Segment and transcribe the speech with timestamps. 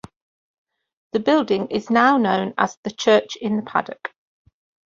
[1.11, 4.11] The building is now known as "The Church in the Paddock".